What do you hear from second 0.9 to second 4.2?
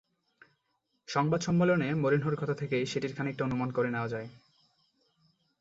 সংবাদ সম্মেলনে মরিনহোর কথা থেকেই সেটির খানিকটা অনুমান করে নেওয়া